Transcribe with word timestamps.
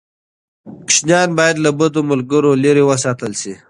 ماشومان 0.87 1.29
باید 1.37 1.55
له 1.65 1.71
بدو 1.79 2.01
ملګرو 2.11 2.51
لرې 2.63 2.83
وساتل 2.89 3.31
شي. 3.41 3.53